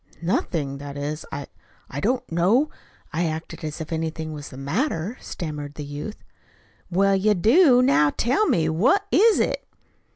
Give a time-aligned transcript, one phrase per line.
[0.23, 0.79] "Nothing.
[0.79, 1.45] That is, I
[1.87, 2.71] I did not know
[3.13, 6.23] I acted as if anything was the matter," stammered the youth.
[6.89, 7.83] "Well, you do.
[7.83, 9.63] Now, tell me, what is it?"